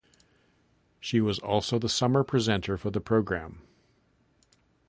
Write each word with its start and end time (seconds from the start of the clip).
She 0.99 1.21
was 1.21 1.37
also 1.37 1.77
the 1.77 1.87
summer 1.87 2.23
presenter 2.23 2.75
for 2.75 2.89
the 2.89 2.99
program. 3.01 3.61